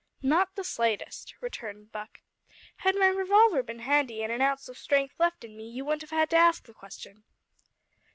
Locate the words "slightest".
0.63-1.35